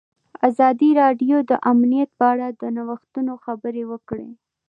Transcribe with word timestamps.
ازادي 0.49 0.89
راډیو 1.01 1.37
د 1.49 1.51
امنیت 1.71 2.09
په 2.19 2.25
اړه 2.33 2.47
د 2.61 2.63
نوښتونو 2.77 3.33
خبر 3.45 3.75
ورکړی. 3.91 4.29